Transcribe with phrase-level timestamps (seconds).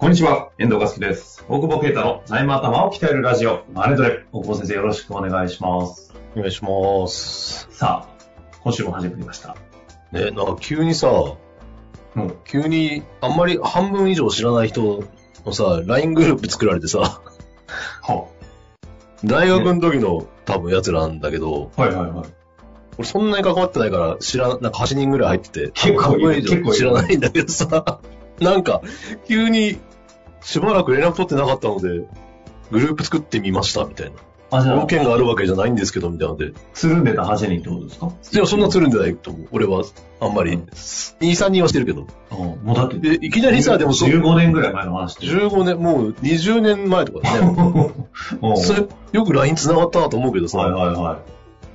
[0.00, 1.44] こんにちは、遠藤和樹です。
[1.46, 4.24] 大久保啓太の財務頭を鍛えるラジオ、マネトレ。
[4.32, 6.14] 大久保先生よろしくお願いします。
[6.34, 7.68] お願いします。
[7.70, 8.26] さあ、
[8.62, 9.58] 今週も始まりました。
[10.10, 11.34] ね、なんか急にさ、
[12.16, 12.34] うん。
[12.46, 15.04] 急にあんまり半分以上知らない人
[15.44, 17.20] のさ、LINE グループ作られてさ、
[18.00, 18.28] は
[19.22, 22.26] 大学の時の多分やつらなんだけど、はいはいはい。
[22.96, 28.00] 俺そんなに関わってないから知らん、なんか8人ぐらい入ってて、結構結構知らないんだけどさ、
[28.40, 28.80] なんか
[29.28, 29.78] 急に
[30.42, 32.04] しばらく連絡取ってなかったので、
[32.70, 34.12] グループ作ってみましたみたいな。
[34.52, 36.52] あ、じゃあ条、件があるわけじゃないんですけど、みたいなので。
[36.74, 38.10] つるんでた8人ってことですか？
[38.32, 39.48] いや、そんなつるんでないと思う。
[39.52, 39.84] 俺は、
[40.20, 40.54] あんまり。
[40.54, 42.06] うん2、3人はしてるけど。
[42.32, 42.38] うん。
[42.64, 45.26] もうだって、で、いきなりさ、でもそう、15年ぐらい前の話で。
[45.26, 47.92] 15年、もう20年前とかだね。
[48.42, 51.18] うんそれ、よく LINE 繋がったなと思うけどさ、はいはいは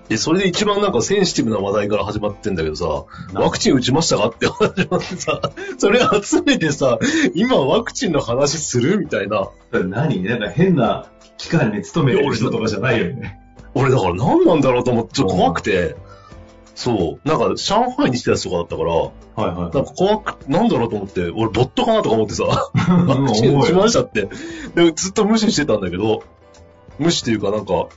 [0.10, 3.36] で、それで一番なんかセンシティブな話題から始まってんだけどさ、い。
[3.36, 4.28] ワクチン打ちましたか？
[4.28, 5.42] って始まってさ、
[5.80, 7.00] それ集めてさ、
[7.34, 9.50] 今ワクチンの話するみたいな。
[9.72, 10.22] 何？
[10.24, 13.40] なんか変な機関に勤めてる人とかじゃないよね。
[13.74, 15.96] 俺だから何なんだろうと思って、ちょっと怖くて、
[16.76, 22.72] そう、なんか上海に来たやつとかだったから、はいはいなんか怖く、なんだろうと思って、俺ボットかなとか思ってさ、ワ
[23.16, 24.30] うんクチン打ちましたって。
[24.76, 26.24] で、ずっと無視してたんだけど、
[27.00, 27.88] 無視っていうかなんか、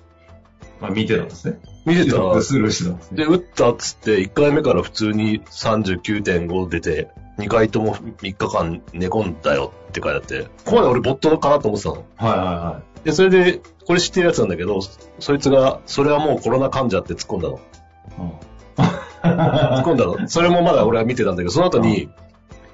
[0.80, 1.58] まあ見てたんですね。
[1.88, 3.16] 見てたら、スルーしてたんですね。
[3.18, 7.08] で、打ったっつって、1回目から普通に39.5出て、
[7.38, 12.04] 2回とも3日間寝込んだよって書いてあって、ここまで俺ボットかなと思ってたの。
[12.16, 14.80] はいはいはで、それで、これ知ってるやつなんだけど、
[15.18, 17.56] そいつが、それはもうコロナ患者って突っ込んだの。
[17.56, 18.80] い。
[19.22, 20.28] 突っ込んだの。
[20.28, 22.10] それもまだ俺は見てたんだけど、その後に、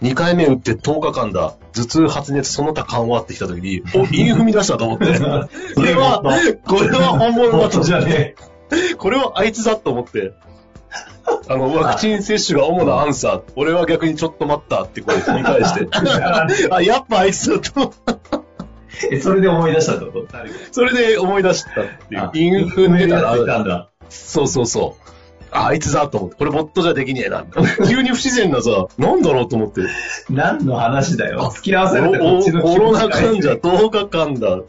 [0.03, 5.19] 2回目打って10日間だ、頭痛、発熱、その他緩和ってきた時に、お、インフミ出したと思って。
[5.75, 6.23] これは、
[6.67, 8.35] これは本物だとじゃね
[8.99, 10.33] これはあいつだと思って、
[11.49, 15.89] あの、ワクチン接種が主なアンサー、俺は逆にちょっと待ったってこう繰り返して、
[16.71, 17.93] あ、やっぱあいつだと、
[19.11, 19.17] え。
[19.17, 20.29] え、それで思い出したってこと？
[20.71, 22.31] それで思い出したっていうあ。
[22.35, 23.91] インフメただいたんだ。
[24.09, 25.05] そうそうそう。
[25.51, 27.45] あ、あいつだと思って、これボットじゃできねえな。
[27.89, 29.83] 急に不自然なさ、なんだろうと思って、
[30.29, 31.47] 何の話だよ。
[31.47, 33.55] あ付き合わせれてこっちのコロナ患者者。
[33.55, 34.61] 10日間だ、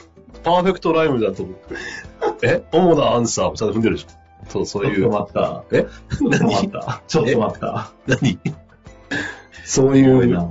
[0.45, 1.75] パーフェクトライムだと思って。
[2.47, 2.63] え？
[2.71, 4.07] 主なアンサーをちゃんと踏んでるでしょ。
[4.47, 5.19] そう、そういうちょっと。
[5.19, 5.63] 待った。
[5.75, 5.85] え？
[6.15, 7.01] ちょっと待った。
[7.07, 7.91] ちょっと待った。
[8.07, 8.39] 何？
[9.65, 10.49] そういう。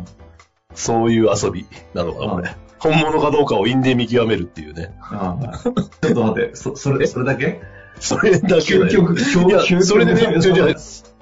[0.74, 2.56] そういう遊びなのかな、これ。
[2.80, 4.92] 本物かどうかを因で見極めるっていうね。
[5.00, 6.56] ああちょっと待って。
[6.56, 7.62] そ、それ、それだけ？
[8.00, 10.74] それだけだよ究それでね、究極ちょちょ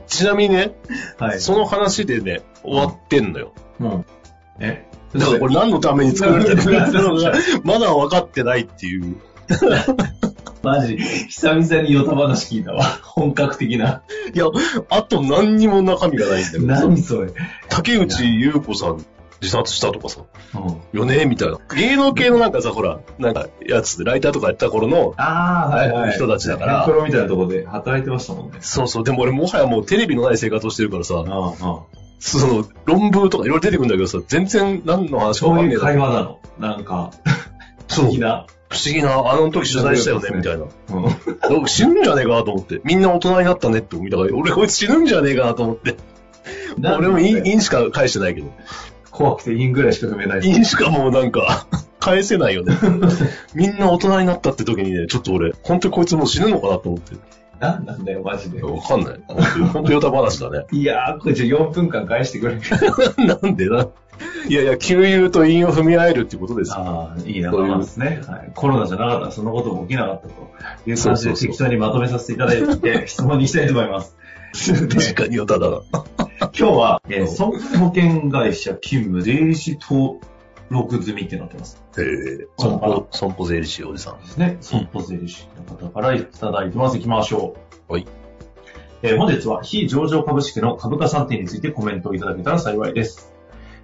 [0.07, 0.75] ちなみにね、
[1.19, 1.41] はい。
[1.41, 3.53] その話でね、終わってんのよ。
[3.79, 4.07] うん。
[4.59, 4.89] え？
[5.15, 7.33] だからこれ何のために作られたのか、
[7.65, 9.17] まだ分かってないっていう。
[10.63, 12.85] マジ、久々にヨタ話聞いたわ。
[13.03, 14.03] 本格的な。
[14.33, 14.47] いや、
[14.91, 17.33] あと何にも中身がないんだけどさ何それ。
[17.69, 19.05] 竹内優子さん
[19.43, 20.21] 自殺したとかさ、
[20.55, 21.01] うん。
[21.01, 21.59] よねみたいな。
[21.77, 26.13] 芸能系のなんかさ、ほら、なんかやつでライターとかやった頃の、ああ、はいはい。
[26.13, 28.59] 人たちだからプロみたいなとこで働いてましたもんね。
[28.61, 32.02] そうそう、でも俺もはやもうテレビのない生活をしてるからさ、ああ、ああ。
[32.23, 35.83] その論文とかいろいろ出てくるんだけどさ、全然何の話かそういうわかんねえな。
[35.83, 36.39] 会話なの。
[36.59, 37.11] なんか、
[37.89, 38.47] 不思議な。
[38.69, 40.65] 不思議な、あの時取材したよね、みたいな。
[41.57, 41.67] うん。
[41.67, 42.81] 死ぬんじゃねえかなと思って。
[42.85, 45.97] みんな大人になったねって思いながら、俺こいつ死ぬんじゃねえかなと思って。
[46.79, 48.53] 俺もインインしか返してないけど。
[49.11, 50.41] 怖くてインぐらいしか踏めない。
[50.43, 51.67] インしかもうなんか、
[51.99, 52.77] 返せないよね。
[53.55, 57.17] みんな大人になったって時にね、ちょっと俺、本当にこいつもう死ぬのかなと思って。
[57.63, 58.61] 何なんだよ、マジで。
[58.61, 59.21] わかんない。
[59.73, 60.67] 本ヨタ話だね。
[60.73, 62.57] いやー、これじゃ4分間返してくれ。
[63.25, 63.87] なんでな。
[64.49, 66.77] いやいや、給油と韻を踏み合えるってことですよ。
[66.79, 68.21] ああ、いい仲そうですね。
[68.27, 68.51] はい。
[68.53, 70.35] コロナじゃなかったらそんなことも起きなかったと
[70.91, 74.17] いう感じで適当にまとめさせていただいて、 質問にしたいと思います。
[74.91, 75.83] 確かにヨタだな。
[76.41, 79.79] 今日は、えー、損保険会社勤務税理士
[80.73, 81.83] 登録済みってなってます。
[81.99, 84.21] へえ、損保、損保税理士おじさん。
[84.21, 84.57] ですね。
[84.61, 86.97] 損保税理士の方からいただいてます。
[86.97, 87.55] 行きましょ
[87.89, 87.93] う。
[87.93, 88.07] はい。
[89.03, 93.33] えー本日は非上場株式の株価算定についてコメントをいただけたら幸いです。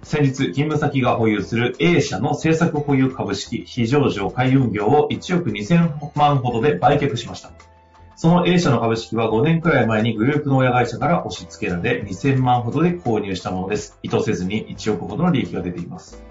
[0.01, 7.51] 先日、勤務先が保有する A 社の政策保有株式非上場海運業を1億2000万ほどで売却しました。
[8.15, 13.97] その A 社の株式は5年くらい前にグループの親会社から押し付けられ2000万ほどで購入したものです。
[14.03, 16.28] 意図せずに1億ほどの利益が出ています。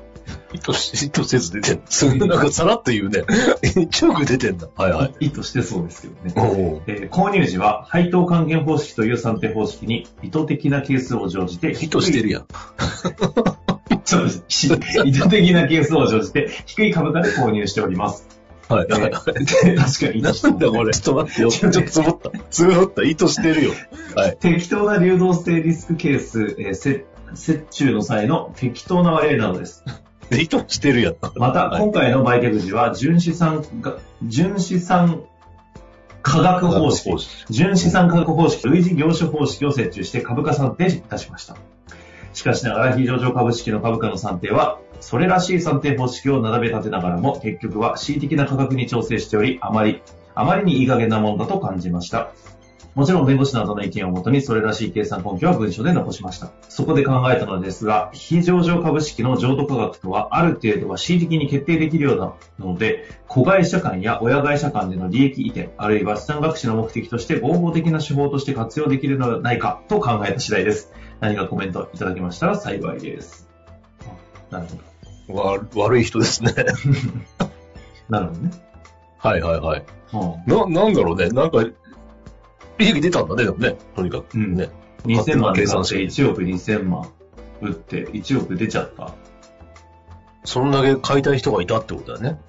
[0.52, 3.22] 意図し、意図せず出てんなんかさらっと言うね。
[3.62, 4.68] 1億出てんだ。
[4.76, 5.26] はいはい。
[5.26, 6.82] 意図してそうですけどね。
[6.86, 12.46] えー購入時は配当還元方式という算定方式に意図的な係数を乗じて意図してるやん。
[14.04, 14.44] そうです。
[14.48, 14.70] し
[15.04, 18.26] 意図的な係数を乗じて低い株価で購入しております。
[18.68, 18.86] はい。
[18.88, 20.92] えー確かになんだこれ。
[20.92, 21.50] ちょっと待ってよ。
[21.50, 22.30] ちょっとつぼった。
[22.50, 23.02] つぼった。
[23.02, 23.72] 意図してるよ。
[24.14, 24.36] はい。
[24.38, 29.84] 適当な流動性リスク係数、えー、せ折衷の際の適当な割合などです。
[30.32, 31.16] 意図してるやん。
[31.36, 35.22] また、はい今回の売却時は、純資産が、純資産
[36.22, 37.10] 価格方式、
[37.48, 41.56] 純資産価格方式、類似業種方式を設置して株価算定いたしました。
[42.34, 50.02] しかしながら、非上場株式の株価の算定は、それらしい算定方式を並べ立てながらも、結局は恣意的な価格に調整しており、あまり、
[50.34, 52.32] あまりにいい加減なものだと感じました。
[52.94, 56.50] もちろん弁護士などの意見をもとにそれらしい計算根拠は文書で残しました。
[56.68, 62.34] そこで考えたのですが、非上場株式の譲渡価格とはある程度は恣意的に決定できるような
[62.66, 70.92] ので、子会社間や親会社間での利益移転、あるいは資産隠しの目的として合法的な手法として活用できるのではないかと考えた次第です。
[71.20, 73.48] 何かコメントいただけましたら幸いです。
[74.50, 74.66] あなる
[75.28, 75.40] ほど。
[75.40, 76.52] わ悪い人ですね。
[78.08, 78.50] なるほどね。
[79.18, 79.84] はいはいはい。
[80.14, 81.28] うんな、なんだろうね。
[81.28, 81.64] なんか、
[82.78, 83.76] 利益出たんだね、でもね。
[83.94, 84.34] とにかく。
[84.34, 84.70] うんね。
[85.04, 87.08] 2000万で計算して買って1億2000万
[87.60, 89.14] 売って1億出ちゃった
[90.44, 92.40] そんだけ買いたい人がいたってことだよね。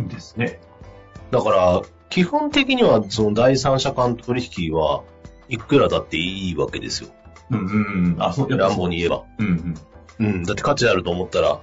[0.00, 0.60] んですね。
[1.30, 5.04] だから、基本的には、その第三者間取引は
[5.48, 7.10] いくらだっていいわけですよ。
[7.50, 8.22] うんうんうん。
[8.22, 9.24] あ、そう、乱暴に言えば。
[9.38, 9.74] うん
[10.18, 10.44] うん。
[10.44, 11.60] だって価値あると思ったら、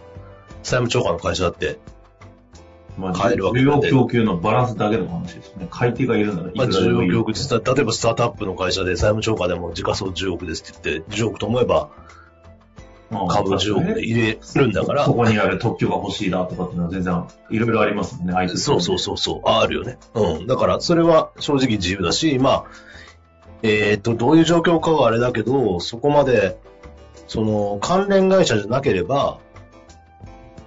[0.63, 1.77] 債務超過の会社だって、うん。
[2.97, 5.67] まあ、買えるわけ需要供給のバランスだけの話ですね。
[5.69, 7.09] 買い手がいるならいくまあ、らでもいい。
[7.09, 11.89] 需要供給例えばスタートアップの会社で債務超過でも時価総10億ですって言って、10億と思えば
[13.11, 19.97] うん株10億で入れるんだからそ、こにある特許が欲しいなとかっていうのは全然いろいろありますもんね、そうそうそうそう、あるよね。
[20.13, 20.47] うん。
[20.47, 22.63] だから、それは正直自由だし、まあ、
[23.63, 26.57] えっ、と、どういう状況かはあれだけど、そこまで、
[27.27, 29.39] その、関連会社じゃなければ、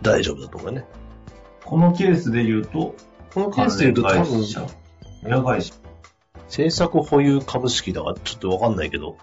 [0.03, 0.87] 大丈夫だと思うよね。
[1.71, 2.97] このケースで言うと、
[3.33, 4.45] このケースで言うと多分
[5.25, 5.73] 親会社。
[6.47, 9.17] 政策保有株式だからちょっとわかんないけど、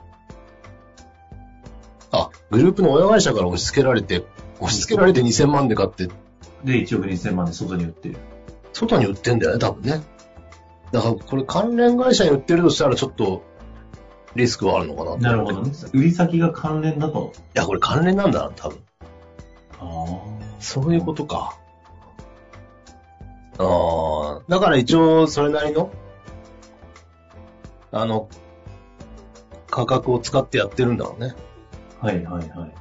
[2.10, 4.24] あ、グループの親会社から押し付けられて、
[4.62, 6.08] 押し付けられて2000万で買って、
[6.64, 8.16] で、1億2000万で外に売ってる。
[8.72, 10.02] 外に売ってんだよね、多分ね。
[10.94, 13.44] だから、これ関連会社に売ってるとしたらちょっと、
[14.36, 15.72] リスクはあるのかななるほどね。
[15.92, 17.34] 売り先が関連だと。
[17.36, 18.80] いや、これ関連なんだな、多分。
[19.82, 20.06] あ
[20.60, 21.58] そういうことか。
[23.60, 25.92] ああ、だから一応それなりの、
[27.92, 28.30] あの、
[29.70, 31.36] 価格を使ってやってるんだろうね。
[32.02, 32.08] あ。
[32.08, 32.74] はいはいはい。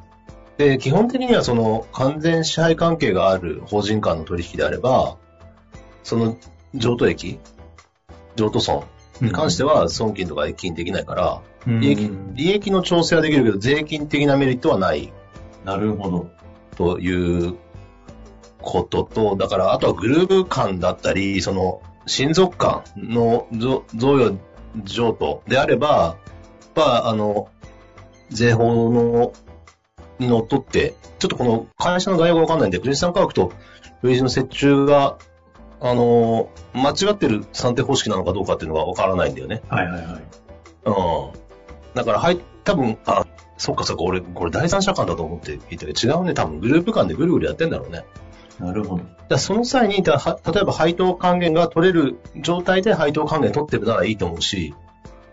[0.58, 5.16] で、基本的にはその完全支配関係がある法人間の取引であれば、
[6.02, 6.36] その
[6.74, 7.38] 譲渡益、
[8.36, 8.84] 譲渡損
[9.20, 15.12] に関しては損金とか益金できないから、うん、利益、利益の調整はできるけど、税金的なメリットはない
[15.64, 16.30] なるほど。
[16.76, 17.56] という
[18.66, 24.38] ことと、だから、あとはグループ間だったり、その、親族間の贈贈与
[24.84, 26.16] 譲渡であれば、
[26.74, 27.48] まあ、あの、
[28.28, 29.32] 税法の、
[30.18, 33.52] にのっとって、ちょっとこの会社の概要がわかんないんで、クリスチャン価格と
[34.02, 35.16] 類似の折衷が、
[35.80, 39.62] あの、間違ってる算定方式なのかどうかっていうのがわからないんだよね。
[39.68, 40.22] はいはいはい。
[40.86, 41.94] うん。
[41.94, 43.26] だから、はい、多分、あ、
[43.58, 46.34] そっかそっか、俺、これ第三者間だと思っていたけど、違うね。
[46.34, 48.04] 多分、グループ間でぐるぐるやってんだろうね。
[48.58, 49.04] なるほど。
[49.28, 54.74] だその際に、だは例えば配当還元が取れる状態で配当還元取ってるならいいと思うし、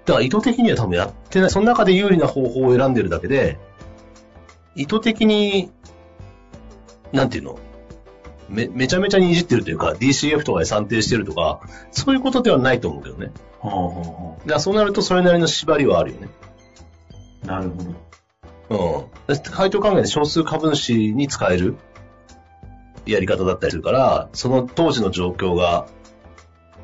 [0.06, 1.50] だから意図的には多分やってない。
[1.50, 3.58] その中で有利な方法を選んでるだけで、
[4.76, 5.72] 意図的に、
[7.12, 7.60] なんていうの？
[8.50, 11.62] め、めちゃめちゃにいじってるというか、DCF とかで算定してるとか、
[11.92, 13.32] そういうことではないと思うけどね。
[13.62, 16.28] はあはだからそうなるとそれなりの縛りはあるよね。
[17.46, 17.84] なるほ
[18.70, 19.08] ど。
[19.30, 19.42] うん。
[19.52, 21.78] 配当還元で少数株主に使える
[23.06, 25.88] やり方だったりするから、その当時の状況が、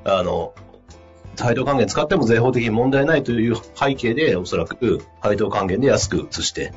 [0.04, 0.54] あの、
[1.38, 6.74] 配当還元使っても税法的に問題ないという背景で、おそらく配当還元で安く移して、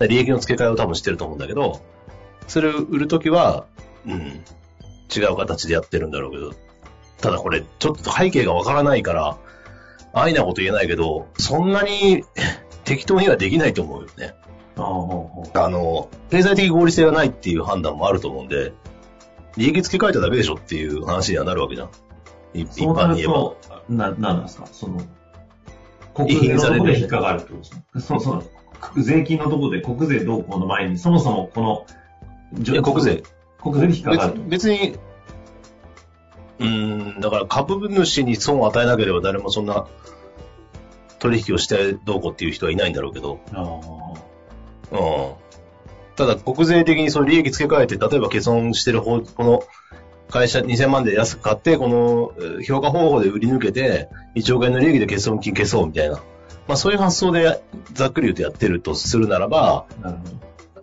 [0.00, 1.80] 利益の付け替えを多分してると思うんだけど、
[2.46, 3.64] それを売るときは、
[4.06, 4.44] うん、
[5.14, 6.52] 違う形でやってるんだろうけど、
[7.20, 9.38] ただこれ、ちょっと背景がわからないから、
[10.12, 12.24] 安易なこと言えないけど、そんなに
[12.84, 14.34] 適当にはできないと思うよね。
[14.76, 18.72] あの、経済的合理性がないっていう判断もあると思うんで、
[19.56, 21.90] 利益付け替えただけでしょっていう話にはなるわけじゃん。
[22.54, 23.34] 一般に言えば。
[23.34, 23.56] と、
[23.88, 24.66] な、なんなんですか？
[24.66, 25.00] その、
[26.14, 27.84] 国税のところで引っかかるってことですね。
[27.98, 29.02] そうそう。
[29.02, 31.86] 税金のところで国税動向の前に、そもそもこ
[32.56, 33.22] の、いや国税。
[33.62, 34.42] 国税で引っかかると。
[34.42, 34.98] 別別に、
[36.58, 39.86] うーん、だから株主に損を与えなければ誰もそんな
[41.18, 43.80] 取引をしてどうこうっていう人はいないんだろうけど、あ
[44.90, 45.32] うん。
[46.16, 49.62] ただ、国税的にそういう利益付け替えて、例えば欠損してる方、この
[50.30, 56.16] 会社2000万で安く買って、このえー評価方法で売り抜けて、1億円の利益で欠損金消そうみたいな。
[56.66, 57.62] まあそういう発想で
[57.92, 59.86] ざっくり言うとやってるとするならば。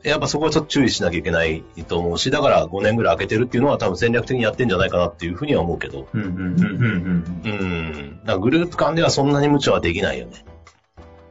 [0.04, 6.08] やっぱそこはちょっと注意しなきゃいけないと思うし、だから5年ぐらい空けてるっていうのは多分戦略的にやってんじゃないかなっていうふうには思うけど。
[6.12, 7.52] うんうんうんうんうん。
[7.52, 8.20] うん。
[8.22, 10.44] だからグループ間ではそんなに無茶はできないよね。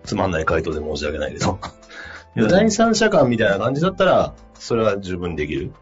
[0.05, 1.59] つまんない回答で申し訳ないけど。
[2.37, 5.73] 第三者間みたいな感じだったら、それは十分できる。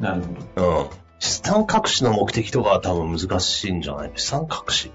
[0.00, 0.22] なる
[0.56, 0.80] ほど。
[0.80, 0.86] うん。
[1.18, 4.12] 資産隠しの目的とかは多分難しいんじゃない？
[4.14, 4.90] 資産隠し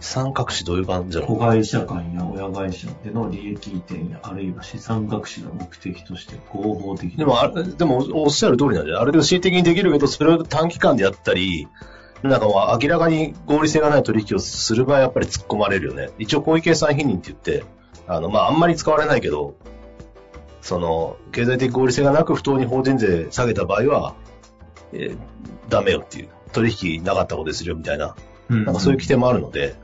[0.00, 9.00] 資産隠しどういう感じだろ子会社間や親会社での利益移転や、あるいは資産隠しが目的として合法的うでもあれ、でもおっしゃる通りなんだよ。
[9.00, 11.68] ある程度恣意的にできるけど、それを短期間でやったり、
[12.22, 16.10] なんか明らかに合理性がない取引をする場合はやっぱり突っ込まれるよね。
[16.18, 17.64] 一応、公益計算否認って言って、
[18.08, 19.54] あの、まあ、あんまり使われないけど、
[20.62, 24.14] その、経済的合理性がなく不当に法人税下げた場合は、
[24.92, 25.18] えー
[25.68, 26.28] ダメよっていう。
[26.52, 28.16] 取引なかったことでするよみたいな、
[28.48, 29.76] うんなんかそういう規定もあるので、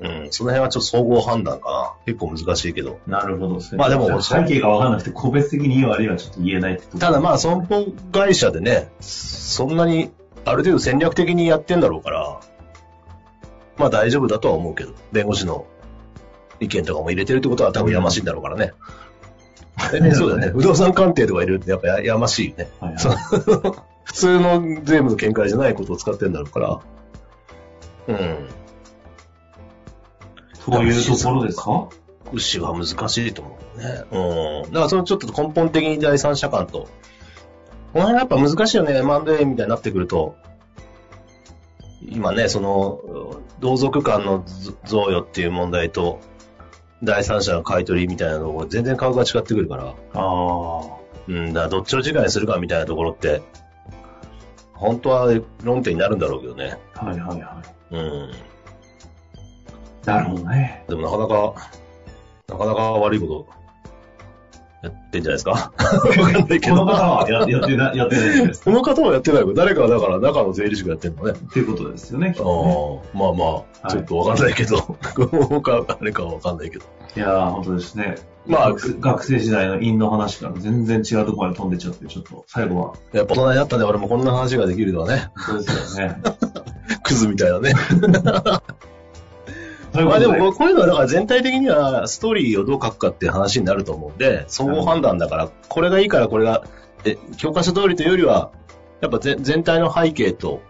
[0.00, 1.70] うん、その辺はちょっと総合判断か
[2.06, 2.12] な。
[2.12, 2.98] 結構難しいけど。
[3.06, 3.78] なるほどですね。
[3.78, 10.10] まあでも背景がわかんなくて、個別的に言うあるいはちょっと言えないってとこただまあ、損保会社でね、そんなに、
[10.44, 12.40] ある程度戦略的にやってんだろうから、
[13.76, 15.66] まあ大丈夫だとは思うけど、弁護士の
[16.60, 18.72] 意見とかも入れてるってことは多分やましいんだろうからね。
[19.94, 20.48] えそうだね。
[20.48, 22.70] 不動産鑑定とか入れるってやっぱややましいよね。
[22.80, 23.74] はいはい
[24.04, 26.80] 普通の税務の見解じゃないことを使ってんだろうから。
[28.08, 28.48] うん。
[30.64, 31.88] そういうところですか？
[32.32, 34.04] 牛は難しいと思うね。
[34.10, 34.72] うん。
[34.72, 36.88] だからそのちょっと根本的に第三者間と。
[37.92, 38.96] この辺はやっぱ難しいよね。
[38.98, 40.34] M&A みたいになってくると。
[42.08, 43.00] 今ね、その、
[43.60, 44.42] 同族間の
[44.86, 46.18] 贈与っていう問題と、
[47.02, 49.84] 第三者の買い取りみたいなのが全然価格が違ってくるから。
[49.86, 51.00] ああ。
[51.28, 53.42] うん、だどっちの時間にするかみたいなところって、
[54.74, 56.78] 本当は論点になるんだろうけどね。
[56.94, 58.30] はいはいはうん。
[58.30, 58.32] い。
[60.04, 60.84] なるほどね。
[60.88, 61.54] でもなかなか、
[62.48, 63.46] なかなか悪いこと、
[64.82, 65.50] やってんじゃないですか？
[65.52, 66.76] わかんないけど。
[66.76, 69.52] この方はややってなやってないですこの方はやってないよ。
[69.54, 71.32] 誰かはだから中の税理士がやってんのね。
[71.32, 73.02] っていうことですよね、きっあとね。
[73.14, 74.78] あ、まあまはあ、いちょっとわかんないけど、
[75.60, 76.84] かあれかはわかんないけど。
[77.16, 78.14] いやー、本当ですね。
[78.46, 82.94] まあ学学生時代の院の話から全然違うところまで飛んでっちゃって、ちょっと最後は。
[83.12, 85.28] やっぱ大人になったね、俺もこんな話ができるとはね。
[85.36, 86.16] そうですよね。
[87.04, 87.72] クズみたいなね。
[89.92, 96.64] まあでも、こういうのはだから全体的にはストーリーをどう書くかっていう話になると思うんで、総合判断だから、これがいいからこれが、
[97.04, 98.50] え、教科書通りというよりは、
[99.00, 100.62] やっぱ全全体の背景と、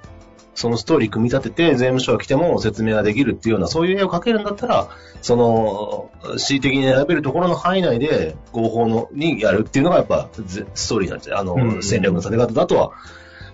[0.54, 4.88] そのストーリー組み立てて税務署が来ても説明ができるっていうような、そういう絵を描けるんだったら、
[5.22, 11.38] その、恣意的に選べるところの範囲内で合法のにやるっていうのがやっぱぜストーリーなんですよ。
[11.38, 12.92] あの、うん戦略の立て方だとは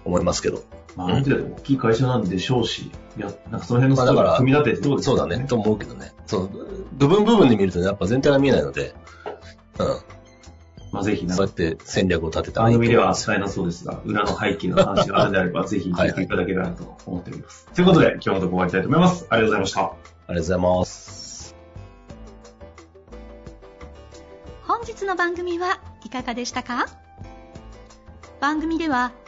[0.05, 0.63] 思いますけど。
[0.97, 6.13] まあ、ある程度大きい会社なんでしょうし、いや、なんかその辺の組み立ててどうですかそうだね、と思うけどね。
[6.27, 6.49] その、
[6.93, 8.95] 部分部分で見るとね、やっぱ全体が見えないので、
[9.79, 9.87] うん。
[10.93, 17.67] まあ、ぜひ、そうやって戦略を立てた番組では使えなそうですが、裏の背景の話があるのであれば、ぜひ聞いていただければと思っております。
[17.75, 19.27] ということで、今日のところ終わりたいと思います。
[19.29, 19.81] ありがとうございました。
[19.81, 21.57] ありがとうございます。
[24.63, 26.87] 本日の番組はいかがでしたか？
[28.41, 29.13] 番組では